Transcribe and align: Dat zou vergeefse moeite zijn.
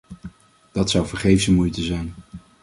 Dat 0.71 0.89
zou 0.89 1.07
vergeefse 1.07 1.51
moeite 1.53 1.81
zijn. 1.83 2.13